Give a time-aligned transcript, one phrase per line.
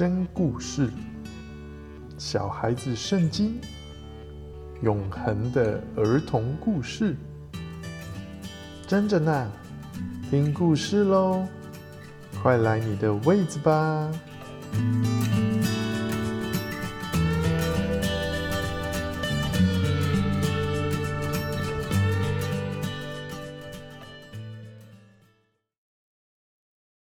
[0.00, 0.88] 真故事，
[2.16, 3.60] 小孩子圣经
[4.80, 7.14] 永恒的儿童故事。
[8.86, 9.52] 真着呢，
[10.30, 11.46] 听故事喽！
[12.42, 14.10] 快来你的位子吧。